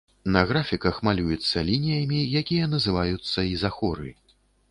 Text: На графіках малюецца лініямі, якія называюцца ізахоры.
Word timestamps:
На 0.35 0.41
графіках 0.51 0.95
малюецца 1.07 1.63
лініямі, 1.67 2.21
якія 2.41 2.71
называюцца 2.73 3.47
ізахоры. 3.53 4.09